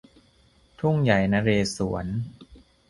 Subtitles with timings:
[0.79, 2.07] ทุ่งใหญ่นเรศวร